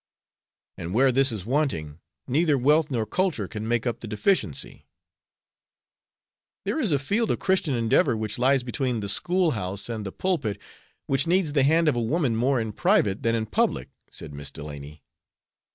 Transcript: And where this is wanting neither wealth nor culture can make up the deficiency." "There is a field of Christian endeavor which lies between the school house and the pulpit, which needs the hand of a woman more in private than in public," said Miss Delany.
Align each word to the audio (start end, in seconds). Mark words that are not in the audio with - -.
And 0.79 0.95
where 0.95 1.11
this 1.11 1.31
is 1.31 1.45
wanting 1.45 1.99
neither 2.27 2.57
wealth 2.57 2.89
nor 2.89 3.05
culture 3.05 3.47
can 3.47 3.67
make 3.67 3.85
up 3.85 3.99
the 3.99 4.07
deficiency." 4.07 4.87
"There 6.65 6.79
is 6.79 6.91
a 6.91 6.97
field 6.97 7.29
of 7.29 7.37
Christian 7.37 7.75
endeavor 7.75 8.17
which 8.17 8.39
lies 8.39 8.63
between 8.63 9.01
the 9.01 9.07
school 9.09 9.51
house 9.51 9.89
and 9.89 10.03
the 10.03 10.11
pulpit, 10.11 10.59
which 11.05 11.27
needs 11.27 11.53
the 11.53 11.61
hand 11.61 11.87
of 11.87 11.95
a 11.95 12.01
woman 12.01 12.35
more 12.35 12.59
in 12.59 12.71
private 12.71 13.21
than 13.21 13.35
in 13.35 13.45
public," 13.45 13.89
said 14.09 14.33
Miss 14.33 14.49
Delany. 14.49 15.03